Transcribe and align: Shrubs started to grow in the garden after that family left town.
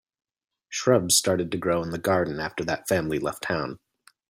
Shrubs 0.67 1.15
started 1.15 1.51
to 1.51 1.59
grow 1.59 1.83
in 1.83 1.91
the 1.91 1.99
garden 1.99 2.39
after 2.39 2.63
that 2.63 2.87
family 2.87 3.19
left 3.19 3.43
town. 3.43 3.77